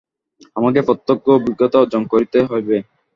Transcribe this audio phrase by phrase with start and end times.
[0.55, 2.77] আমাকে প্রত্যক্ষ অভিজ্ঞতা অর্জন করিতে হইবে।